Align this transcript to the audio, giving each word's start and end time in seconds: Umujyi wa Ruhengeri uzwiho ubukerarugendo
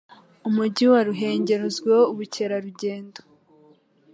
Umujyi 0.47 0.85
wa 0.91 1.01
Ruhengeri 1.07 1.63
uzwiho 1.69 2.01
ubukerarugendo 2.11 3.19